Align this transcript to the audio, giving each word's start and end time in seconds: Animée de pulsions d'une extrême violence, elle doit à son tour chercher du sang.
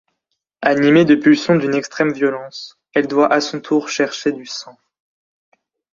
Animée 0.63 1.05
de 1.05 1.13
pulsions 1.13 1.57
d'une 1.57 1.75
extrême 1.75 2.11
violence, 2.11 2.79
elle 2.95 3.05
doit 3.05 3.31
à 3.31 3.39
son 3.39 3.61
tour 3.61 3.87
chercher 3.87 4.31
du 4.31 4.47
sang. 4.47 4.75